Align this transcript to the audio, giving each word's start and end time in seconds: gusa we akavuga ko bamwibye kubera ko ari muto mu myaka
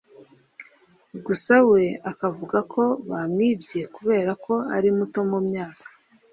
gusa 1.25 1.55
we 1.69 1.83
akavuga 2.11 2.59
ko 2.73 2.83
bamwibye 3.09 3.81
kubera 3.95 4.31
ko 4.45 4.53
ari 4.75 4.89
muto 4.97 5.19
mu 5.31 5.39
myaka 5.47 5.85